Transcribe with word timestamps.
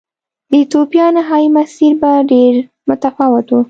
د 0.49 0.53
ایتوپیا 0.59 1.05
نهايي 1.17 1.47
مسیر 1.57 1.93
به 2.01 2.11
ډېر 2.31 2.53
متفاوت 2.87 3.47
و. 3.51 3.57